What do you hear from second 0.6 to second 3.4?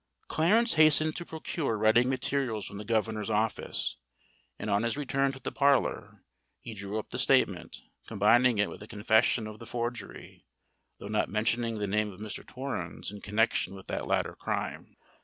hastened to procure writing materials from the governor's